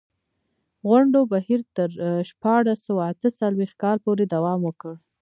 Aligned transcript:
غونډو 0.87 1.19
بهیر 1.31 1.61
تر 1.77 1.89
شپاړس 2.29 2.79
سوه 2.87 3.03
اته 3.11 3.27
څلوېښت 3.39 3.75
کال 3.83 3.97
پورې 4.05 4.23
دوام 4.33 4.59
وکړ. 4.63 4.91